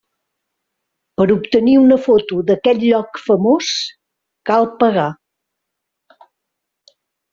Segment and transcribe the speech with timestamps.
[1.21, 3.69] Per obtenir una foto d'aquest lloc famós,
[4.51, 5.07] cal pagar.